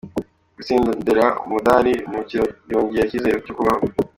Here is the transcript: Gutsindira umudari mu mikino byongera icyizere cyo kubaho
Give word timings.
Gutsindira 0.55 1.25
umudari 1.45 1.93
mu 2.09 2.15
mikino 2.21 2.43
byongera 2.65 3.05
icyizere 3.07 3.37
cyo 3.45 3.53
kubaho 3.57 3.85